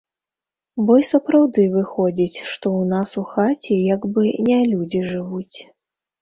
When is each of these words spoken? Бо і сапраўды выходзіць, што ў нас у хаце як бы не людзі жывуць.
Бо 0.85 0.93
і 1.01 1.03
сапраўды 1.09 1.65
выходзіць, 1.75 2.37
што 2.53 2.65
ў 2.79 2.87
нас 2.95 3.09
у 3.23 3.25
хаце 3.33 3.77
як 3.95 4.09
бы 4.17 4.23
не 4.49 4.59
людзі 4.73 5.05
жывуць. 5.13 5.57